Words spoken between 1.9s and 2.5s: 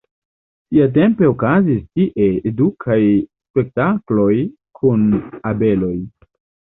tie